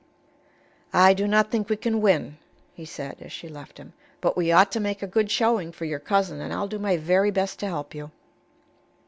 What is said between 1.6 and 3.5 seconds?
we can win," he said, as she